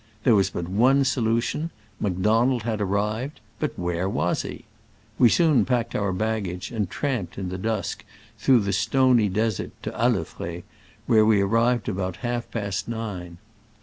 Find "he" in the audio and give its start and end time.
4.41-4.65